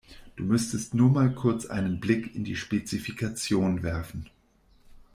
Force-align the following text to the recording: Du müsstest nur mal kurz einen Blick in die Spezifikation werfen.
Du 0.35 0.41
müsstest 0.45 0.95
nur 0.95 1.11
mal 1.11 1.31
kurz 1.31 1.67
einen 1.67 1.99
Blick 1.99 2.33
in 2.33 2.43
die 2.43 2.55
Spezifikation 2.55 3.83
werfen. 3.83 4.27